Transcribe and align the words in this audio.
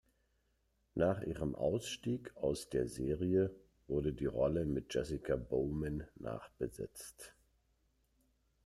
Nach 0.95 1.21
ihrem 1.21 1.53
Ausstieg 1.53 2.35
aus 2.35 2.69
der 2.71 2.87
Serie 2.87 3.55
wurde 3.87 4.13
die 4.13 4.25
Rolle 4.25 4.65
mit 4.65 4.91
Jessica 4.91 5.35
Bowman 5.35 6.07
nachbesetzt. 6.15 7.35